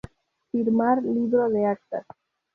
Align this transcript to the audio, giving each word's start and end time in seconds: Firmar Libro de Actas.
Firmar 0.51 1.03
Libro 1.03 1.47
de 1.49 1.63
Actas. 1.67 2.05